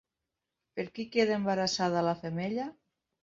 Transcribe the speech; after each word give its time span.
Per 0.79 0.85
qui 0.95 1.05
queda 1.17 1.35
embarassada 1.37 2.03
la 2.09 2.15
femella? 2.25 2.67